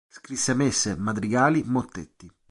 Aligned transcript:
Scrisse 0.09 0.55
messe, 0.55 0.95
madrigali, 0.97 1.61
mottetti. 1.67 2.27